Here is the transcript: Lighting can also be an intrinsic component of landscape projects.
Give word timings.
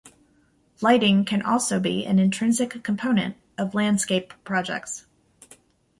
Lighting 0.81 1.25
can 1.25 1.43
also 1.43 1.79
be 1.79 2.07
an 2.07 2.17
intrinsic 2.17 2.81
component 2.83 3.35
of 3.55 3.75
landscape 3.75 4.33
projects. 4.43 5.05